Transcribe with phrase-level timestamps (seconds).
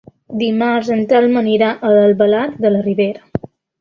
[0.43, 3.51] Dimarts en Telm anirà a Albalat de la Ribera.